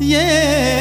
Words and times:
इतिहास 0.00 0.77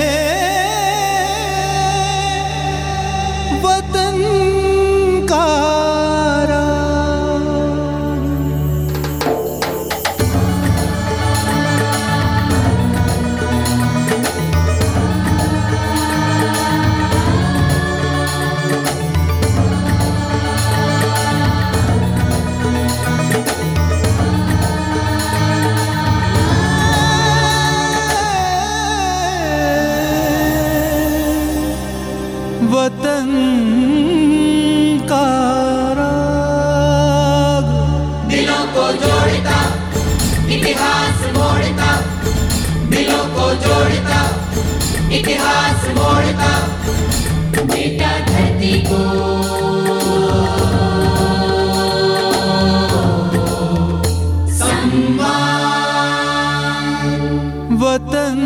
वतन 57.82 58.40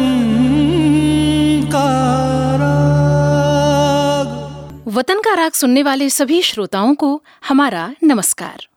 का 1.73 1.87
वतन 4.91 5.21
का 5.25 5.33
राग 5.33 5.51
सुनने 5.51 5.83
वाले 5.83 6.09
सभी 6.09 6.41
श्रोताओं 6.41 6.95
को 6.95 7.21
हमारा 7.49 7.93
नमस्कार। 8.03 8.70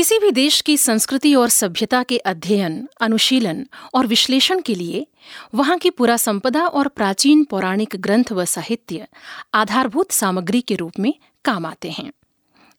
किसी 0.00 0.18
भी 0.18 0.30
देश 0.30 0.60
की 0.60 0.76
संस्कृति 0.76 1.34
और 1.34 1.48
सभ्यता 1.48 2.02
के 2.02 2.18
अध्ययन, 2.18 2.88
अनुशीलन 3.00 3.66
और 3.94 4.06
विश्लेषण 4.06 4.60
के 4.60 4.74
लिए 4.74 5.06
वहाँ 5.54 5.78
की 5.78 5.90
पुरा 5.90 6.16
संपदा 6.16 6.66
और 6.66 6.88
प्राचीन 6.88 7.44
पौराणिक 7.44 7.96
ग्रंथ 7.96 8.32
व 8.32 8.44
साहित्य 8.44 9.06
आधारभूत 9.54 10.10
सामग्री 10.12 10.60
के 10.60 10.74
रूप 10.74 10.92
में 10.98 11.14
काम 11.44 11.66
आते 11.66 11.90
हैं। 11.90 12.12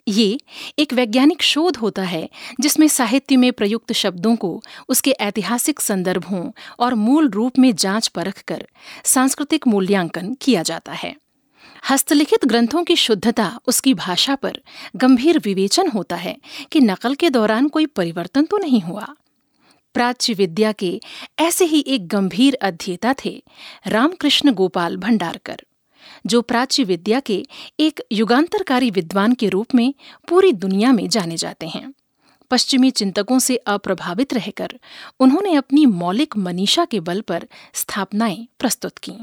ये 0.07 0.39
एक 0.79 0.93
वैज्ञानिक 0.93 1.41
शोध 1.41 1.77
होता 1.77 2.01
है, 2.01 2.29
जिसमें 2.59 2.87
साहित्य 2.87 3.37
में 3.37 3.53
प्रयुक्त 3.53 3.93
शब्दों 3.93 4.35
को 4.35 4.63
उसके 4.89 5.11
ऐतिहासिक 5.11 5.79
संदर्भों 5.79 6.51
और 6.79 6.93
मूल 6.93 7.29
रूप 7.29 7.59
में 7.59 7.75
जाँच 7.75 8.07
परख 8.07 8.43
कर 8.47 8.67
सांस्कृतिक 9.03 9.67
मूल्यांकन 9.67 10.37
किया 10.41 10.63
जाता 10.63 10.91
है। 10.91 11.15
हस्तलिखित 11.89 12.45
ग्रंथों 12.45 12.83
की 12.83 12.95
शुद्धता 12.95 13.59
उसकी 13.67 13.93
भाषा 13.93 14.35
पर 14.35 14.59
गंभीर 14.95 15.39
विवेचन 15.39 15.87
होता 15.87 16.15
है 16.15 16.37
कि 16.71 16.79
नकल 16.79 17.15
के 17.15 17.29
दौरान 17.29 17.67
कोई 17.67 17.85
परिवर्तन 17.85 18.45
तो 18.45 18.57
नहीं 18.57 18.81
हुआ। 18.81 19.07
प्राच्य 19.93 20.33
विद्या 20.33 20.71
के 20.71 20.99
ऐसे 21.39 21.65
ही 21.65 21.83
एक 21.87 22.07
गंभीर 22.07 22.57
अध्येता 22.61 23.13
थे 23.25 23.43
रामकृष्ण 23.87 24.51
गोपाल 24.51 24.97
भंडारकर, 24.97 25.61
जो 26.25 26.41
प्राच्य 26.41 26.83
विद्या 26.83 27.19
के 27.19 27.45
एक 27.79 28.01
युगांतरकारी 28.11 28.89
विद्वान 28.89 29.33
के 29.33 29.49
रूप 29.49 29.75
में 29.75 29.93
पूरी 30.27 30.51
दुनिया 30.53 30.91
में 30.91 31.07
जाने 31.09 31.37
जाते 31.37 31.67
हैं। 31.67 31.93
पश्चिमी 32.51 32.91
चिंतकों 32.91 33.39
से 33.39 33.55
अप्रभावित 33.57 34.33
रहकर 34.33 34.79
उन्होंने 35.19 35.55
अपनी 35.55 35.85
मौलिक 35.85 36.37
मनीषा 36.37 36.85
के 36.85 36.99
बल 36.99 37.21
पर 37.21 37.47
स्थापनाएँ 37.73 38.47
प्रस्तुत 38.59 38.97
की। 38.97 39.13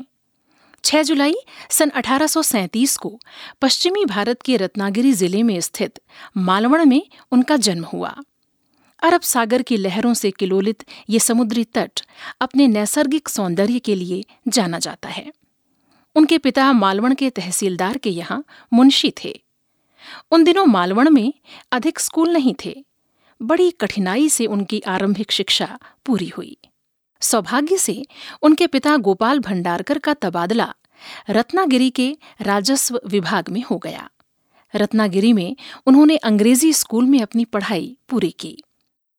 6 0.89 1.03
जुलाई 1.03 1.35
सन 1.71 1.91
1837 1.91 2.97
को 2.97 3.21
पश्चिमी 3.63 4.05
भारत 4.05 4.43
के 4.43 4.57
रत्नागिरी 4.57 5.13
ज़िले 5.13 5.43
में 5.43 5.61
स्थित 5.61 5.99
मालवण 6.37 6.85
में 6.85 7.03
उनका 7.33 7.57
जन्म 7.57 7.85
हुआ। 7.85 8.15
अरब 9.03 9.21
सागर 9.21 9.63
की 9.63 9.77
लहरों 9.77 10.15
से 10.15 10.31
किलोलित 10.31 10.85
ये 11.11 11.19
समुद्री 11.19 11.65
तट 11.65 12.01
अपने 12.41 12.67
नैसर्गिक 12.69 13.29
सौंदर्य 13.29 13.79
के 13.79 13.95
लिए 13.95 14.25
जाना 14.49 14.79
जाता 14.79 15.09
है। 15.09 15.33
उनके 16.17 16.39
पिता 16.39 16.73
मालवण 16.73 17.15
के 17.15 17.31
तहसीलदार 17.31 17.99
के 17.99 18.11
यहाँ 18.11 18.45
मुंशी 18.73 19.13
थे। 19.25 19.43
उन 20.31 20.45
दिनों 20.45 20.67
मालवण 20.67 21.11
में 21.11 21.33
अधिक 21.73 21.99
स्कूल 21.99 22.33
नहीं 22.33 22.55
थे। 22.65 22.85
बड़ी 23.43 23.71
कठिनाई 23.71 24.29
से 24.29 24.47
उनकी 24.47 24.81
आरंभिक 24.81 25.33
शिक्षा 25.33 25.79
पूरी 26.07 26.29
हुई। 26.29 26.57
सौभाग्य 27.21 27.77
से 27.79 28.05
उनके 28.43 28.67
पिता 28.67 28.97
गोपाल 28.97 29.39
भंडारकर 29.39 29.99
का 29.99 30.15
तबादला 30.15 30.73
रत्नागिरी 31.31 31.91
के 31.91 32.17
राजस्व 32.43 33.01
विभाग 33.07 33.49
में 33.49 33.63
हो 33.63 33.79
गया। 33.79 34.09
रत्नागिरी 34.75 35.33
में 35.33 35.57
उन्होंने 35.87 36.17
अंग्रेज़ी 36.17 36.73
स्कूल 36.73 37.05
में 37.05 37.21
अपनी 37.23 37.45
पढ़ाई 37.45 37.97
पूरी 38.09 38.31
की। 38.31 38.57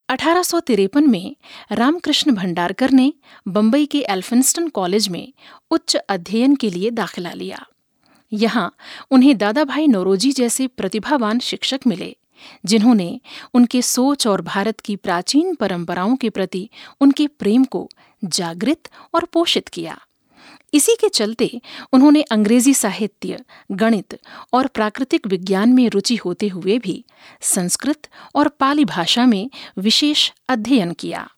अठारह 0.10 0.44
सौ 0.44 0.60
तिरपन 0.60 1.10
में 1.10 1.36
रामकृष्ण 1.72 2.32
भंडारकर 2.32 2.92
ने 2.92 3.14
बम्बई 3.48 3.86
के 3.86 4.00
एल्फिंस्टन 4.10 4.68
कॉलेज 4.68 5.08
में 5.08 5.34
उच्च 5.72 5.96
अध्ययन 5.96 6.56
के 6.56 6.70
लिए 6.70 6.90
दाखिला 6.92 7.31
लिया। 7.31 7.66
यहाँ 8.31 8.72
उन्हें 9.12 9.38
दादा 9.38 9.64
भाई 9.64 9.88
नौरोजी 9.88 10.31
जैसे 10.31 10.68
प्रतिभावान 10.68 11.40
शिक्षक 11.40 11.80
मिले। 11.88 12.16
जिन्होंने 12.66 13.19
उनके 13.53 13.81
सोच 13.81 14.27
और 14.27 14.41
भारत 14.41 14.79
की 14.79 14.95
प्राचीन 14.95 15.55
परंपराओं 15.55 16.16
के 16.16 16.29
प्रति 16.29 16.69
उनके 17.01 17.27
प्रेम 17.27 17.63
को 17.63 17.89
जागृत 18.25 18.89
और 19.13 19.25
पोषित 19.25 19.67
किया। 19.67 20.00
इसी 20.73 20.95
के 20.95 21.09
चलते 21.09 21.61
उन्होंने 21.94 22.22
अंग्रेज़ी 22.22 22.73
साहित्य, 22.73 23.39
गणित 23.72 24.19
और 24.53 24.67
प्राकृतिक 24.67 25.27
विज्ञान 25.27 25.69
में 25.69 25.89
रुचि 25.89 26.16
होते 26.16 26.47
हुए 26.47 26.77
भी 26.79 27.03
संस्कृत 27.41 28.07
और 28.35 28.47
पाली 28.47 28.85
भाषा 28.85 29.25
में 29.25 29.50
विशेष 29.77 30.31
अध्ययन 30.50 30.91
किया। 30.91 31.29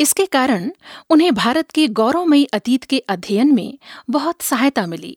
इसके 0.00 0.26
कारण 0.26 0.70
उन्हें 1.10 1.34
भारत 1.34 1.70
के 1.70 1.86
गौरवमयी 1.88 2.44
अतीत 2.44 2.84
के 2.84 2.98
अध्ययन 2.98 3.54
में 3.54 3.78
बहुत 4.10 4.42
सहायता 4.42 4.86
मिली। 4.86 5.16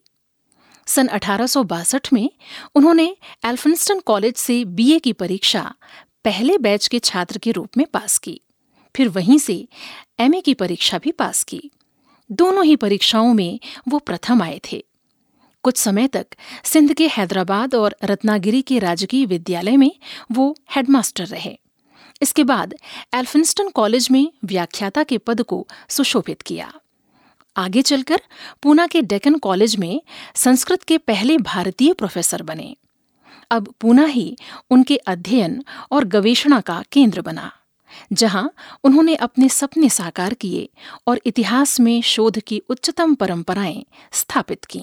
सन 0.86 1.06
अठारह 1.06 1.46
सौ 1.46 1.62
बासठ 1.62 2.12
में 2.12 2.30
उन्होंने 2.74 3.16
एल्फिंस्टन 3.44 4.00
कॉलेज 4.00 4.36
से 4.36 4.64
बीए 4.64 4.98
की 4.98 5.12
परीक्षा 5.12 5.74
पहले 6.24 6.58
बैच 6.58 6.86
के 6.88 6.98
छात्र 6.98 7.38
के 7.38 7.52
रूप 7.52 7.76
में 7.76 7.86
पास 7.86 8.18
की। 8.18 8.40
फिर 8.96 9.08
वहीं 9.08 9.38
से 9.38 9.68
एमए 10.20 10.40
की 10.40 10.54
परीक्षा 10.54 10.98
भी 10.98 11.12
पास 11.12 11.42
की। 11.42 11.70
दोनों 12.30 12.64
ही 12.64 12.76
परीक्षाओं 12.76 13.34
में 13.34 13.60
वो 13.88 13.98
प्रथम 13.98 14.42
आए 14.42 14.60
थे। 14.72 14.84
कुछ 15.64 15.76
समय 15.76 16.06
तक 16.06 16.26
सिंध 16.64 16.92
के 16.92 17.08
हैदराबाद 17.08 17.74
और 17.74 17.96
रत्नागिरी 18.04 18.62
के 18.62 18.78
राजकीय 18.78 19.26
विद्यालय 19.26 19.76
में 19.76 19.90
वो 20.32 20.56
हेडमास्टर 20.76 21.26
रहे। 21.26 21.58
इसके 22.22 22.44
बाद 22.44 22.74
एल्फिंस्टन 23.14 23.68
कॉलेज 23.68 24.08
में 24.10 24.32
व्याख्याता 24.44 25.02
के 25.02 25.18
पद 25.18 25.42
को 25.42 25.66
सुशोभित 25.88 26.42
किया। 26.42 26.72
आगे 27.56 27.82
चलकर 27.82 28.20
पूना 28.62 28.86
के 28.86 29.02
डेकन 29.02 29.34
कॉलेज 29.38 29.76
में 29.76 30.00
संस्कृत 30.34 30.82
के 30.82 30.98
पहले 30.98 31.36
भारतीय 31.38 31.92
प्रोफेसर 31.92 32.42
बने। 32.42 32.74
अब 33.50 33.74
पूना 33.80 34.04
ही 34.04 34.36
उनके 34.70 34.96
अध्ययन 34.96 35.62
और 35.90 36.04
गवेषणा 36.04 36.60
का 36.60 36.82
केंद्र 36.92 37.20
बना, 37.20 37.50
जहाँ 38.12 38.50
उन्होंने 38.84 39.14
अपने 39.16 39.48
सपने 39.48 39.88
साकार 39.88 40.34
किए 40.34 40.68
और 41.06 41.20
इतिहास 41.26 41.78
में 41.80 42.00
शोध 42.02 42.38
की 42.38 42.62
उच्चतम 42.68 43.14
परंपराएँ 43.14 43.84
स्थापित 44.12 44.64
की। 44.64 44.80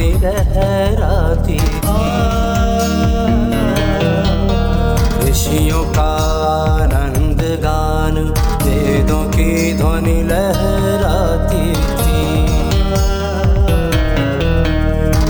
निरहराती 0.00 1.58
ऋषियों 5.30 5.84
का 5.84 6.10
आनंद 6.50 7.42
गान, 7.64 8.16
वेदों 8.62 9.24
ध्वनि 9.76 10.22
लहराती 10.22 11.66
थी। 12.00 12.22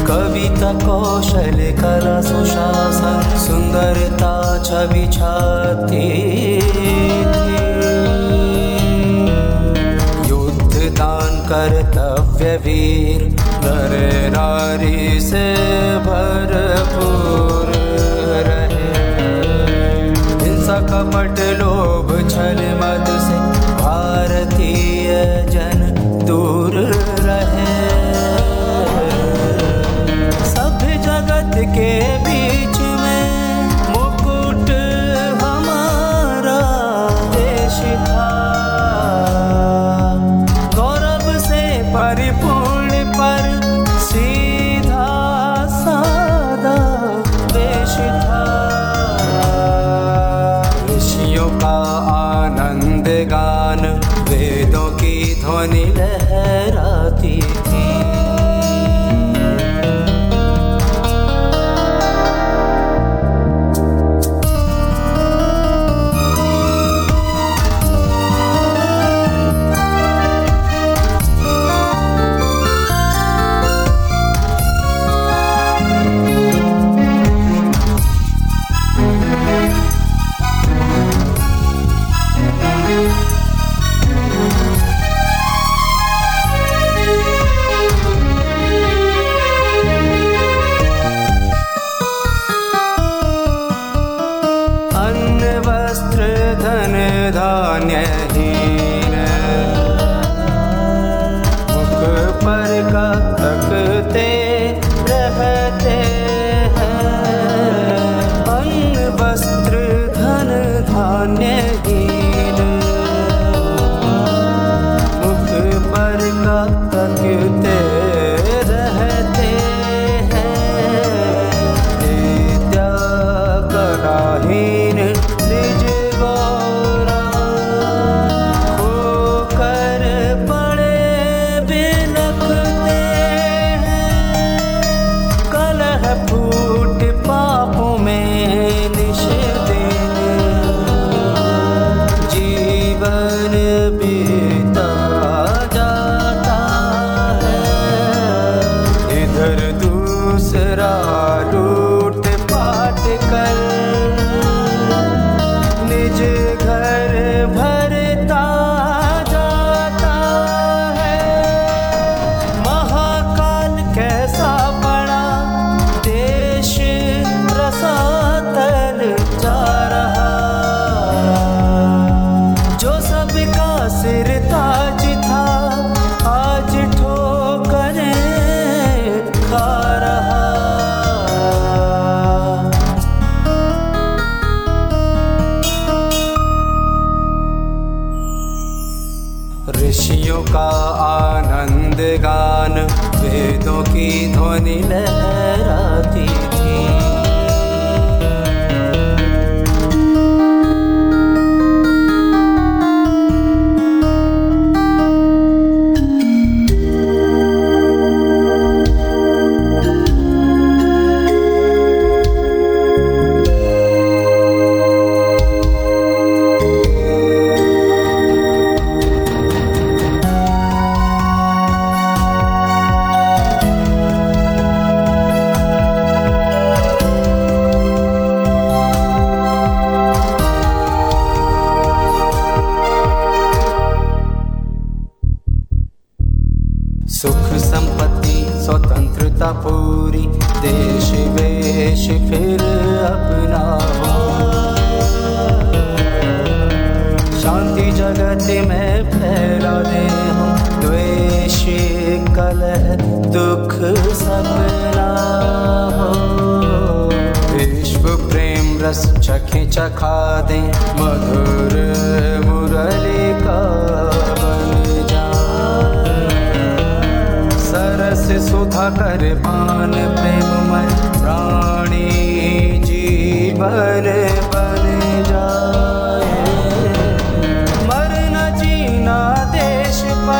कविता 0.06 0.72
कौशल, 0.86 1.58
कला, 1.80 2.20
सुशासन, 2.20 3.18
सुंदरता, 3.46 4.32
छवि 4.64 5.06
छाती 5.12 6.06
युद्ध 10.28 10.74
दान, 10.98 11.32
कर्तव्य 11.50 12.56
वीर 12.56 13.29
नर 14.34 14.82
से 15.20 15.44
भरपूर 16.06 17.68
रहे। 18.48 19.08
हिंसा 20.44 20.78
कपट 20.80 21.40
लोभ 21.58 21.99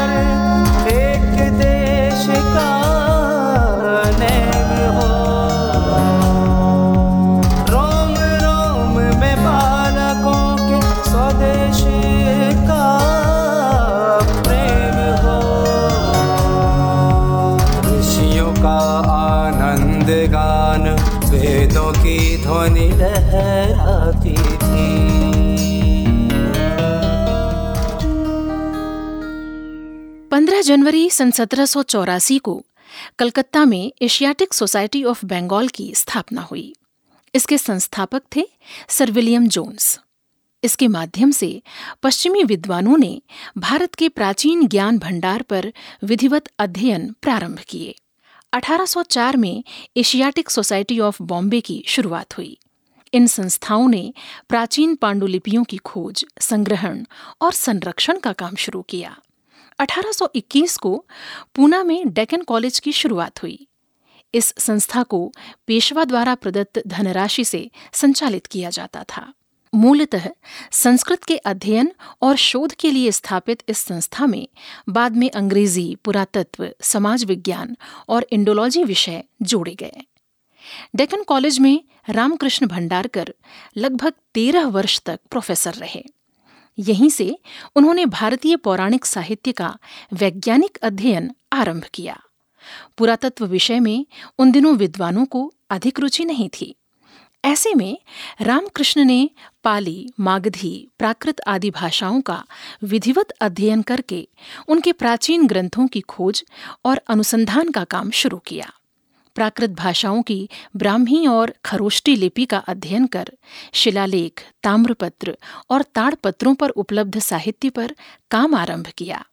देश 0.00 0.39
जनवरी 30.70 31.10
सन 31.10 31.30
सत्रह 31.30 31.66
सौ 31.66 31.82
चौरासी 31.82 32.38
को 32.38 32.66
कलकत्ता 33.18 33.64
में 33.64 33.92
एशियाटिक 34.02 34.54
सोसाइटी 34.54 35.04
ऑफ़ 35.04 35.26
बंगाल 35.26 35.68
की 35.68 35.94
स्थापना 35.94 36.40
हुई। 36.40 36.74
इसके 37.34 37.58
संस्थापक 37.58 38.22
थे 38.36 38.48
सर 38.88 39.10
विलियम 39.10 39.48
जोन्स। 39.48 40.00
इसके 40.64 40.88
माध्यम 40.88 41.30
से 41.30 41.62
पश्चिमी 42.02 42.44
विद्वानों 42.44 42.96
ने 42.98 43.22
भारत 43.58 43.94
के 43.94 44.08
प्राचीन 44.08 44.66
ज्ञान 44.66 44.98
भंडार 44.98 45.42
पर 45.42 45.72
विधिवत 46.04 46.48
अध्ययन 46.58 47.14
प्रारंभ 47.22 47.58
किए। 47.58 47.94
1804 48.52 49.36
में 49.36 49.64
एशियाटिक 49.96 50.50
सोसाइटी 50.50 51.00
ऑफ़ 51.00 51.22
बॉम्बे 51.22 51.60
की 51.60 51.84
शुरुआत 51.86 52.36
हुई। 52.36 52.58
इन 53.14 53.26
संस्थाओं 53.26 53.88
ने 53.88 54.14
प्राचीन 54.48 54.94
पांडुलिपियों 54.94 55.64
की 55.64 55.76
खोज, 55.76 56.24
संग्रहण 56.40 57.04
और 57.40 57.52
संरक्षण 57.52 58.18
का 58.18 58.32
काम 58.32 58.54
शुरू 58.54 58.82
किया। 58.82 59.18
1821 59.80 60.76
को 60.76 61.04
पूना 61.54 61.84
में 61.84 62.12
डेकन 62.12 62.42
कॉलेज 62.42 62.78
की 62.78 62.92
शुरुआत 62.92 63.42
हुई। 63.42 63.66
इस 64.34 64.54
संस्था 64.58 65.02
को 65.02 65.32
पेशवा 65.66 66.04
द्वारा 66.04 66.34
प्रदत्त 66.34 66.82
धनराशि 66.86 67.44
से 67.44 67.70
संचालित 67.92 68.46
किया 68.46 68.70
जाता 68.70 69.04
था। 69.16 69.34
मूलतः 69.74 70.28
संस्कृत 70.72 71.24
के 71.24 71.36
अध्ययन 71.36 71.92
और 72.22 72.36
शोध 72.36 72.72
के 72.72 72.90
लिए 72.90 73.12
स्थापित 73.12 73.62
इस 73.68 73.78
संस्था 73.78 74.26
में 74.26 74.48
बाद 74.88 75.16
में 75.16 75.30
अंग्रेज़ी, 75.30 75.96
पुरातत्व, 76.04 76.70
समाज 76.80 77.24
विज्ञान 77.24 77.76
और 78.08 78.26
इंडोलॉजी 78.32 78.84
विषय 78.84 79.24
जोड़े 79.42 79.74
गए। 79.74 80.06
डेकन 80.96 81.22
कॉलेज 81.22 81.58
में 81.58 81.84
रामकृष्ण 82.08 82.66
भंडारकर 82.66 83.34
लगभग 83.76 84.12
तेरह 84.34 84.66
वर्ष 84.66 85.00
तक 85.00 85.20
प्रोफेसर 85.30 85.72
रहे। 85.72 86.04
यहीं 86.78 87.10
से 87.10 87.38
उन्होंने 87.76 88.06
भारतीय 88.06 88.56
पौराणिक 88.56 89.04
साहित्य 89.04 89.52
का 89.52 89.78
वैज्ञानिक 90.12 90.78
अध्ययन 90.82 91.30
आरंभ 91.52 91.84
किया। 91.94 92.20
पुरातत्व 92.98 93.46
विषय 93.46 93.80
में 93.80 94.06
उन 94.38 94.52
दिनों 94.52 94.76
विद्वानों 94.76 95.24
को 95.24 95.54
अधिक 95.70 96.00
रुचि 96.00 96.24
नहीं 96.24 96.48
थी। 96.60 96.74
ऐसे 97.44 97.74
में 97.74 97.98
रामकृष्ण 98.40 99.04
ने 99.04 99.30
पाली, 99.64 100.12
मागधी, 100.20 100.88
प्राकृत 100.98 101.40
आदि 101.46 101.70
भाषाओं 101.70 102.20
का 102.20 102.44
विधिवत 102.84 103.30
अध्ययन 103.30 103.82
करके 103.82 104.28
उनके 104.68 104.92
प्राचीन 104.92 105.46
ग्रंथों 105.46 105.86
की 105.86 106.00
खोज 106.00 106.44
और 106.84 107.00
अनुसंधान 107.08 107.70
का 107.70 107.84
काम 107.84 108.10
शुरू 108.10 108.38
किया। 108.38 108.72
प्राकृत 109.34 109.70
भाषाओं 109.70 110.22
की 110.22 110.48
ब्राह्मी 110.76 111.26
और 111.26 111.54
खरोष्टी 111.64 112.16
लिपि 112.16 112.44
का 112.44 112.58
अध्ययन 112.58 113.06
कर, 113.06 113.28
शिलालेख, 113.72 114.46
ताम्रपत्र 114.62 115.38
और 115.70 115.82
ताड़पत्रों 115.82 116.54
पर 116.54 116.68
उपलब्ध 116.68 117.18
साहित्य 117.18 117.70
पर 117.70 117.94
काम 118.30 118.54
आरंभ 118.54 118.86
किया। 118.86 119.24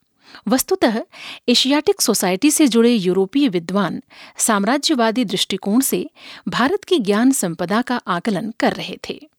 वस्तुतः, 0.48 1.02
एशियाटिक 1.50 2.02
सोसाइटी 2.02 2.52
से 2.52 2.68
जुड़े 2.68 2.94
यूरोपीय 2.94 3.48
विद्वान 3.48 4.04
साम्राज्यवादी 4.38 5.26
दृष्टिकोण 5.26 5.80
से 5.80 6.10
भारत 6.48 6.84
की 6.84 7.00
ज्ञान 7.00 7.32
संपदा 7.32 7.82
का 7.82 8.02
आकलन 8.08 8.54
कर 8.60 8.74
रहे 8.74 8.98
थे। 9.10 9.30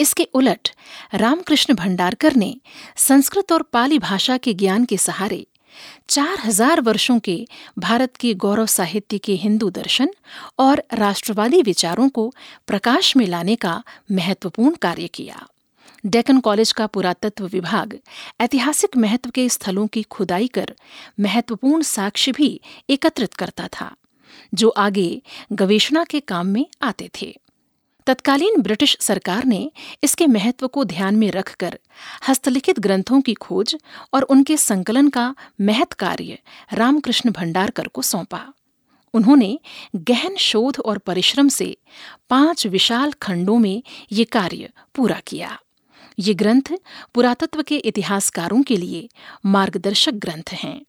इसके 0.00 0.24
उलट, 0.24 0.68
रामकृष्ण 1.14 1.74
भंडारकर 1.74 2.36
ने 2.36 2.56
संस्कृत 2.96 3.52
और 3.52 3.62
पाली 3.62 3.98
भाषा 3.98 4.36
के 4.36 4.54
ज्ञान 4.54 4.84
के 4.84 4.96
सहारे 4.96 5.46
चार 6.08 6.38
हज़ार 6.38 6.80
वर्षों 6.80 7.18
के 7.18 7.36
भारत 7.78 8.16
के 8.16 8.34
गौरव 8.34 8.66
साहित्य 8.66 9.18
के 9.18 9.34
हिंदू 9.34 9.70
दर्शन 9.70 10.10
और 10.58 10.82
राष्ट्रवादी 10.92 11.62
विचारों 11.62 12.08
को 12.08 12.32
प्रकाश 12.66 13.16
में 13.16 13.26
लाने 13.26 13.56
का 13.56 13.82
महत्वपूर्ण 14.12 14.74
कार्य 14.74 15.06
किया। 15.06 15.46
डेकन 16.06 16.40
कॉलेज 16.40 16.72
का 16.72 16.86
पुरातत्व 16.86 17.46
विभाग 17.46 17.98
ऐतिहासिक 18.40 18.96
महत्व 18.96 19.30
के 19.30 19.48
स्थलों 19.48 19.86
की 19.86 20.02
खुदाई 20.02 20.46
कर 20.48 20.74
महत्वपूर्ण 21.20 21.82
साक्ष्य 21.82 22.32
भी 22.32 22.60
एकत्रित 22.90 23.34
करता 23.34 23.68
था, 23.72 23.90
जो 24.54 24.68
आगे 24.68 25.22
गवेषणा 25.52 26.04
के 26.04 26.20
काम 26.20 26.46
में 26.46 26.66
आते 26.82 27.10
थे। 27.20 27.34
तत्कालीन 28.06 28.60
ब्रिटिश 28.62 28.96
सरकार 29.00 29.44
ने 29.44 29.70
इसके 30.04 30.26
महत्व 30.26 30.66
को 30.66 30.84
ध्यान 30.84 31.16
में 31.16 31.30
रखकर 31.30 31.78
हस्तलिखित 32.28 32.78
ग्रंथों 32.80 33.20
की 33.20 33.34
खोज 33.34 33.76
और 34.14 34.22
उनके 34.22 34.56
संकलन 34.56 35.08
का 35.08 35.34
महत 35.60 35.92
कार्य 35.92 36.38
रामकृष्ण 36.72 37.30
भंडारकर 37.30 37.88
को 37.88 38.02
सौंपा। 38.02 38.40
उन्होंने 39.14 39.58
गहन 39.96 40.36
शोध 40.36 40.78
और 40.78 40.98
परिश्रम 40.98 41.48
से 41.48 41.76
पाँच 42.30 42.66
विशाल 42.66 43.12
खंडों 43.12 43.58
में 43.58 43.82
ये 44.12 44.24
कार्य 44.24 44.70
पूरा 44.94 45.20
किया। 45.26 45.58
ये 46.18 46.34
ग्रंथ 46.34 46.72
पुरातत्व 47.14 47.62
के 47.62 47.76
इतिहासकारों 47.76 48.62
के 48.62 48.76
लिए 48.76 49.08
मार्गदर्शक 49.46 50.12
ग्रंथ 50.12 50.52
हैं। 50.52 50.80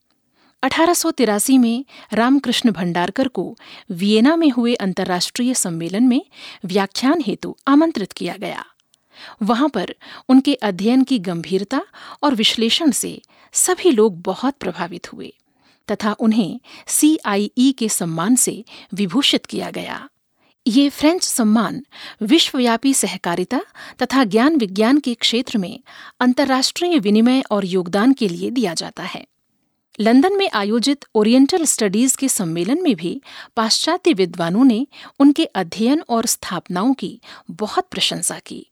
अठारह 0.63 0.93
सौ 0.93 1.11
तिरासी 1.11 1.57
में 1.57 1.85
रामकृष्ण 2.13 2.71
भंडारकर 2.71 3.27
को 3.27 3.57
वियना 3.91 4.35
में 4.35 4.49
हुए 4.49 4.73
अंतर्राष्ट्रीय 4.73 5.53
सम्मेलन 5.53 6.03
में 6.03 6.21
व्याख्यान 6.65 7.21
हेतु 7.21 7.55
आमंत्रित 7.67 8.11
किया 8.11 8.35
गया। 8.37 8.65
वहाँ 9.43 9.69
पर 9.69 9.93
उनके 10.29 10.53
अध्ययन 10.53 11.03
की 11.03 11.19
गंभीरता 11.19 11.81
और 12.23 12.35
विश्लेषण 12.35 12.91
से 12.91 13.21
सभी 13.53 13.91
लोग 13.91 14.21
बहुत 14.21 14.55
प्रभावित 14.59 15.13
हुए, 15.13 15.33
तथा 15.87 16.15
उन्हें 16.19 16.59
सीआईई 16.87 17.71
के 17.71 17.89
सम्मान 17.89 18.35
से 18.35 18.63
विभूषित 18.93 19.45
किया 19.45 19.69
गया। 19.69 20.09
ये 20.67 20.89
फ्रेंच 20.89 21.23
सम्मान 21.23 21.81
विश्वव्यापी 22.21 22.93
सहकारिता 22.93 23.61
तथा 24.01 24.23
ज्ञान 24.23 24.55
विज्ञान 24.55 24.99
के 24.99 25.13
क्षेत्र 25.13 25.57
में 25.57 25.79
अंतर्राष्ट्रीय 26.19 26.99
विनिमय 26.99 27.43
और 27.51 27.65
योगदान 27.65 28.13
के 28.13 28.27
लिए 28.27 28.49
दिया 28.49 28.73
जाता 28.73 29.03
है। 29.03 29.25
लंदन 29.99 30.37
में 30.37 30.49
आयोजित 30.53 31.05
ओरिएंटल 31.15 31.65
स्टडीज़ 31.65 32.17
के 32.17 32.27
सम्मेलन 32.27 32.81
में 32.81 32.95
भी 32.95 33.21
पाश्चात्य 33.55 34.13
विद्वानों 34.13 34.63
ने 34.63 34.87
उनके 35.19 35.45
अध्ययन 35.45 36.03
और 36.09 36.25
स्थापनाओं 36.25 36.93
की 36.93 37.21
बहुत 37.51 37.87
प्रशंसा 37.91 38.39
की। 38.39 38.67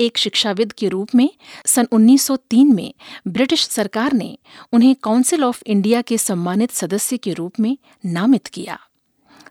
एक 0.00 0.18
शिक्षाविद 0.18 0.72
के 0.72 0.88
रूप 0.88 1.14
में, 1.14 1.30
सन 1.66 1.86
1903 1.92 2.74
में 2.74 2.94
ब्रिटिश 3.28 3.68
सरकार 3.68 4.12
ने 4.12 4.38
उन्हें 4.72 4.96
काउंसिल 5.02 5.44
ऑफ़ 5.44 5.62
इंडिया 5.66 6.02
के 6.02 6.18
सम्मानित 6.18 6.70
सदस्य 6.70 7.16
के 7.16 7.32
रूप 7.32 7.60
में 7.60 7.78
नामित 8.06 8.46
किया। 8.46 8.80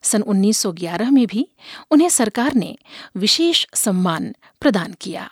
सन 0.01 0.21
1911 0.21 1.11
में 1.11 1.27
भी 1.27 1.49
उन्हें 1.91 2.09
सरकार 2.09 2.53
ने 2.53 2.77
विशेष 3.17 3.65
सम्मान 3.73 4.35
प्रदान 4.61 4.95
किया। 5.01 5.31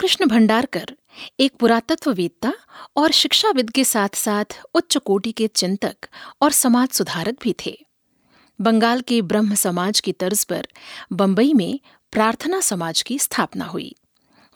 रामकृष्ण 0.00 0.26
भंडारकर, 0.26 0.96
एक 1.40 1.52
पुरातत्ववेत्ता 1.54 2.52
और 2.96 3.10
शिक्षाविद 3.10 3.70
के 3.70 3.84
साथ 3.84 4.08
साथ 4.14 4.60
उच्च 4.74 4.96
कोटि 4.96 5.32
के 5.32 5.46
चिंतक 5.46 5.96
और 6.42 6.52
समाज 6.52 6.88
सुधारक 6.88 7.36
भी 7.42 7.54
थे। 7.66 7.86
बंगाल 8.60 9.00
के 9.00 9.22
ब्रह्म 9.22 9.54
समाज 9.54 10.00
की 10.00 10.12
तर्ज 10.12 10.44
पर 10.44 10.66
बंबई 11.12 11.52
में 11.52 11.80
प्रार्थना 12.12 12.60
समाज 12.60 13.02
की 13.02 13.18
स्थापना 13.18 13.64
हुई। 13.64 13.94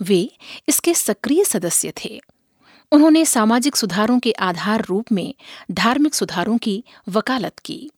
वे 0.03 0.37
इसके 0.69 0.95
सक्रिय 0.95 1.45
सदस्य 1.45 1.93
थे। 2.05 2.21
उन्होंने 2.93 3.25
सामाजिक 3.25 3.77
सुधारों 3.77 4.19
के 4.19 4.33
आधार 4.33 4.85
रूप 4.85 5.13
में 5.13 5.35
धार्मिक 5.71 6.15
सुधारों 6.15 6.59
की 6.59 6.85
वकालत 7.09 7.59
की। 7.59 7.91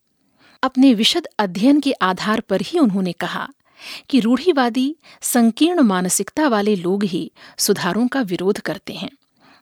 अपने 0.63 0.95
विशद 0.95 1.29
अध्ययन 1.39 1.81
के 1.81 1.93
आधार 1.93 2.41
पर 2.41 2.61
ही 2.61 2.79
उन्होंने 2.79 3.13
कहा 3.13 3.49
कि 4.11 4.21
रूढ़ीवादी, 4.21 4.97
संकीर्ण 5.23 5.81
मानसिकता 5.81 6.49
वाले 6.49 6.77
लोग 6.77 7.05
ही 7.05 7.33
सुधारों 7.59 8.09
का 8.09 8.21
विरोध 8.21 8.61
करते 8.61 8.93
हैं। 8.93 9.11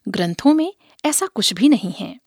ग्रंथों 0.09 0.55
में 0.55 0.74
ऐसा 1.05 1.27
कुछ 1.27 1.53
भी 1.53 1.68
नहीं 1.68 1.92
है। 1.92 2.20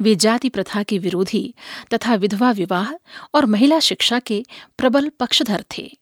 वे 0.00 0.14
जाति 0.14 0.48
प्रथा 0.48 0.82
के 0.82 0.98
विरोधी 0.98 1.54
तथा 1.94 2.14
विधवा 2.14 2.50
विवाह 2.50 2.92
और 3.34 3.46
महिला 3.46 3.80
शिक्षा 3.80 4.18
के 4.18 4.44
प्रबल 4.78 5.08
पक्षधर 5.08 5.64
थे। 5.78 5.96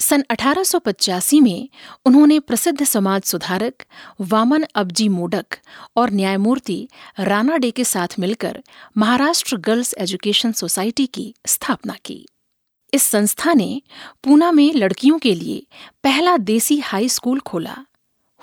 सन 0.00 0.24
1885 0.30 1.40
में 1.40 1.68
उन्होंने 2.04 2.38
प्रसिद्ध 2.40 2.84
समाज 2.84 3.22
सुधारक 3.22 3.84
वामन 4.20 4.64
अबजी 4.74 5.08
मोडक 5.08 5.46
और 5.96 6.10
न्यायमूर्ति 6.10 6.88
राणा 7.20 7.56
डे 7.56 7.70
के 7.70 7.84
साथ 7.84 8.08
मिलकर 8.18 8.62
महाराष्ट्र 8.96 9.56
गर्ल्स 9.56 9.94
एजुकेशन 9.98 10.52
सोसाइटी 10.52 11.06
की 11.06 11.34
स्थापना 11.46 11.94
की। 12.04 12.26
इस 12.94 13.02
संस्था 13.02 13.52
ने 13.52 13.82
पूना 14.24 14.52
में 14.52 14.74
लड़कियों 14.74 15.18
के 15.18 15.34
लिए 15.34 15.66
पहला 16.04 16.36
देसी 16.36 16.78
हाई 16.78 17.08
स्कूल 17.08 17.40
खोला। 17.40 17.76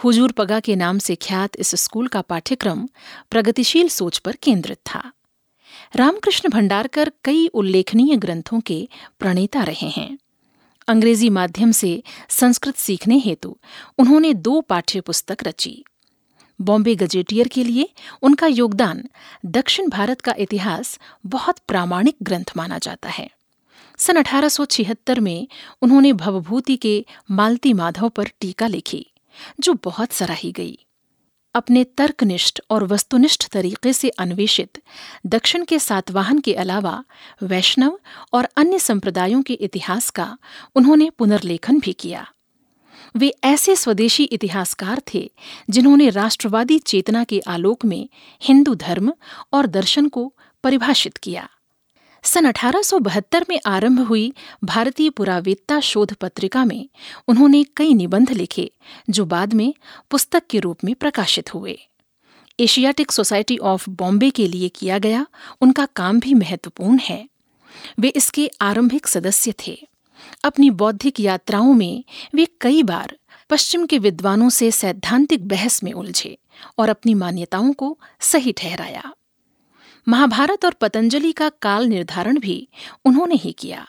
हुजूर 0.03 0.31
पगा 0.31 0.59
के 0.59 0.75
नाम 0.75 0.99
से 0.99 1.15
ख्यात 1.15 1.55
इस 1.55 1.75
स्कूल 1.75 2.07
का 2.07 2.21
पाठ्यक्रम 2.21 2.89
प्रगतिशील 3.29 3.89
सोच 3.89 4.17
पर 4.17 4.35
केंद्रित 4.35 4.77
था। 4.77 5.11
रामकृष्ण 5.95 6.49
भंडारकर 6.49 7.11
कई 7.23 7.47
उल्लेखनीय 7.47 8.15
ग्रंथों 8.15 8.59
के 8.59 8.89
प्रणेता 9.19 9.63
रहे 9.63 9.89
हैं। 9.89 10.17
अंग्रेज़ी 10.87 11.29
माध्यम 11.29 11.71
से 11.71 12.03
संस्कृत 12.29 12.75
सीखने 12.75 13.19
हेतु 13.19 13.57
उन्होंने 13.97 14.33
दो 14.33 14.61
पाठ्य 14.61 15.01
पुस्तक 15.01 15.37
रची। 15.43 15.83
बॉम्बे 16.61 16.95
गजेटियर 16.95 17.47
के 17.47 17.63
लिए 17.63 17.89
उनका 18.21 18.47
योगदान 18.47 19.03
दक्षिण 19.45 19.89
भारत 19.89 20.21
का 20.21 20.35
इतिहास 20.37 20.99
बहुत 21.25 21.59
प्रामाणिक 21.67 22.15
ग्रंथ 22.23 22.57
माना 22.57 22.77
जाता 22.77 23.09
है। 23.09 23.31
सन 23.97 24.17
1876 24.17 25.19
में 25.19 25.47
उन्होंने 25.81 26.13
भवभूति 26.13 26.75
के 26.75 27.05
मालती 27.31 27.73
माधव 27.73 28.09
पर 28.09 28.23
टीका 28.23 28.67
लिखी, 28.67 29.11
जो 29.59 29.73
बहुत 29.73 30.11
सराही 30.11 30.51
गई। 30.51 30.85
अपने 31.55 31.83
तर्कनिष्ठ 31.83 32.59
और 32.69 32.83
वस्तुनिष्ठ 32.83 33.47
तरीके 33.47 33.93
से 33.93 34.09
अन्वेषित, 34.09 34.81
दक्षिण 35.25 35.65
के 35.65 35.79
सातवाहन 35.79 36.39
के 36.39 36.53
अलावा 36.53 37.03
वैष्णव 37.43 37.99
और 38.33 38.47
अन्य 38.57 38.79
संप्रदायों 38.79 39.41
के 39.41 39.53
इतिहास 39.53 40.09
का 40.09 40.37
उन्होंने 40.75 41.09
पुनर्लेखन 41.09 41.79
भी 41.79 41.93
किया। 41.93 42.27
वे 43.15 43.33
ऐसे 43.43 43.75
स्वदेशी 43.75 44.23
इतिहासकार 44.23 45.01
थे, 45.13 45.31
जिन्होंने 45.69 46.09
राष्ट्रवादी 46.09 46.79
चेतना 46.79 47.23
के 47.23 47.39
आलोक 47.39 47.85
में 47.85 48.09
हिंदू 48.43 48.75
धर्म 48.75 49.13
और 49.53 49.67
दर्शन 49.67 50.07
को 50.07 50.33
परिभाषित 50.63 51.17
किया। 51.17 51.49
सन 52.23 52.45
1872 52.45 53.49
में 53.49 53.59
आरंभ 53.65 53.99
हुई 53.99 54.33
भारतीय 54.63 55.09
पुरावेत्ता 55.09 55.79
शोध 55.79 56.13
पत्रिका 56.13 56.65
में 56.65 56.89
उन्होंने 57.27 57.65
कई 57.77 57.93
निबंध 57.93 58.31
लिखे, 58.31 58.71
जो 59.09 59.25
बाद 59.25 59.53
में 59.53 59.73
पुस्तक 60.11 60.43
के 60.49 60.59
रूप 60.59 60.77
में 60.83 60.95
प्रकाशित 60.95 61.53
हुए। 61.53 61.79
एशियाटिक 62.59 63.11
सोसाइटी 63.11 63.57
ऑफ़ 63.57 63.89
बॉम्बे 63.89 64.29
के 64.29 64.47
लिए 64.47 64.69
किया 64.69 64.97
गया 64.97 65.27
उनका 65.61 65.85
काम 65.85 66.19
भी 66.19 66.33
महत्वपूर्ण 66.33 66.99
है। 66.99 67.29
वे 67.99 68.07
इसके 68.07 68.51
आरंभिक 68.61 69.07
सदस्य 69.07 69.53
थे। 69.67 69.87
अपनी 70.43 70.69
बौद्धिक 70.69 71.19
यात्राओं 71.19 71.73
में 71.73 72.03
वे 72.35 72.47
कई 72.61 72.83
बार 72.83 73.17
पश्चिम 73.49 73.85
के 73.85 73.97
विद्वानों 73.99 74.49
से 74.49 74.71
सैद्धांतिक 74.71 75.47
बहस 75.47 75.83
में 75.83 75.93
उलझे 75.93 76.37
और 76.77 76.89
अपनी 76.89 77.13
मान्यताओं 77.13 77.73
को 77.73 77.99
सही 78.19 78.51
ठहराया। 78.51 79.13
महाभारत 80.07 80.65
और 80.65 80.73
पतंजलि 80.73 81.31
का 81.31 81.49
काल 81.49 81.85
निर्धारण 81.85 82.39
भी 82.39 82.67
उन्होंने 83.05 83.35
ही 83.35 83.51
किया। 83.51 83.87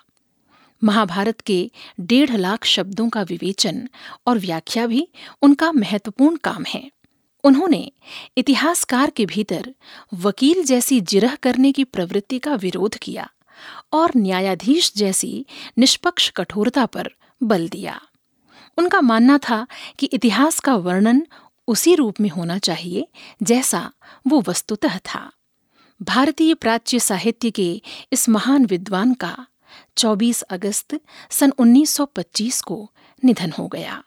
महाभारत 0.85 1.41
के 1.41 1.71
डेढ़ 2.01 2.31
लाख 2.31 2.65
शब्दों 2.65 3.09
का 3.09 3.23
विवेचन 3.23 3.89
और 4.27 4.39
व्याख्या 4.39 4.87
भी 4.87 5.09
उनका 5.43 5.73
महत्वपूर्ण 5.73 6.37
काम 6.37 6.65
है। 6.69 6.91
उन्होंने 7.45 7.93
इतिहासकार 8.37 9.11
के 9.11 9.27
भीतर 9.27 9.75
वकील 10.15 10.65
जैसी 10.65 11.01
जिरह 11.01 11.35
करने 11.35 11.73
की 11.73 11.85
प्रवृत्ति 11.85 12.39
का 12.39 12.55
विरोध 12.55 12.95
किया 12.95 13.31
और 13.93 14.13
न्यायाधीश 14.17 14.93
जैसी 14.97 15.47
निष्पक्ष 15.79 16.31
कठोरता 16.31 16.87
पर 16.87 17.11
बल 17.43 17.69
दिया। 17.69 18.01
उनका 18.79 19.01
मानना 19.01 19.39
था 19.39 19.67
कि 19.99 20.07
इतिहास 20.07 20.61
का 20.61 20.75
वर्णन 20.75 21.27
उसी 21.69 21.95
रूप 21.95 22.21
में 22.21 22.31
होना 22.31 22.59
चाहिए 22.59 23.09
जैसा 23.43 23.93
वो 24.27 24.43
वस्तुतः 24.49 24.99
था। 24.99 25.33
भारतीय 26.03 26.55
प्राच्य 26.55 27.01
साहित्य 27.01 27.51
के 27.51 27.83
इस 28.13 28.29
महान 28.29 28.67
विद्वान 28.67 29.15
का 29.15 29.47
24 29.97 30.43
अगस्त 30.43 31.01
सन 31.31 31.51
1925 31.51 32.61
को 32.61 32.91
निधन 33.25 33.53
हो 33.59 33.69
गया। 33.69 34.05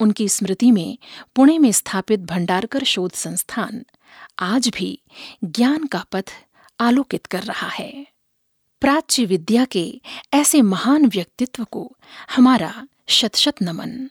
उनकी 0.00 0.28
स्मृति 0.28 0.70
में 0.70 0.98
पुणे 1.36 1.58
में 1.58 1.72
स्थापित 1.72 2.20
भंडारकर 2.20 2.84
शोध 2.84 3.12
संस्थान 3.12 3.84
आज 4.38 4.68
भी 4.68 5.02
ज्ञान 5.44 5.86
का 5.86 6.04
पथ 6.12 6.30
आलोकित 6.80 7.26
कर 7.26 7.42
रहा 7.42 7.68
है। 7.68 8.06
प्राच्य 8.80 9.24
विद्या 9.24 9.64
के 9.64 10.00
ऐसे 10.34 10.62
महान 10.62 11.06
व्यक्तित्व 11.06 11.64
को 11.64 11.96
हमारा 12.30 12.88
शत 13.08 13.36
शत 13.36 13.54
नमन। 13.62 14.10